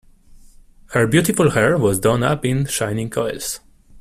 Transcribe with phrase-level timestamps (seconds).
[0.93, 3.59] Her beautiful hair was done up in shining coils.